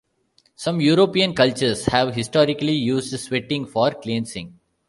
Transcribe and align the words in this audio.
Some 0.55 0.81
European 0.81 1.35
cultures 1.35 1.85
have 1.85 2.15
historically 2.15 2.73
used 2.73 3.19
sweating 3.19 3.67
for 3.67 3.91
cleansing. 3.91 4.59